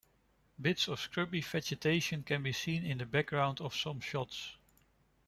Bits 0.59 0.87
of 0.87 0.99
scrubby 0.99 1.41
vegetation 1.41 2.23
can 2.23 2.41
be 2.41 2.53
seen 2.53 2.83
in 2.83 2.97
the 2.97 3.05
background 3.05 3.61
of 3.61 3.75
some 3.75 3.99
shots. 3.99 4.55